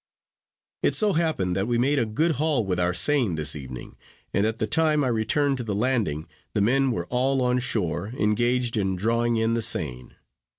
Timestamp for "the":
4.57-4.65, 5.63-5.75, 6.55-6.61, 9.53-9.61